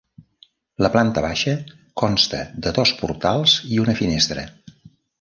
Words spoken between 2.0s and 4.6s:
consta de dos portals i una finestra.